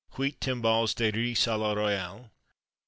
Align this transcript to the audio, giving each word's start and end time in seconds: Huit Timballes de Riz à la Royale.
Huit 0.17 0.39
Timballes 0.39 0.95
de 0.95 1.11
Riz 1.11 1.45
à 1.47 1.57
la 1.59 1.73
Royale. 1.79 2.31